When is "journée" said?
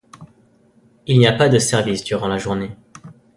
2.39-2.71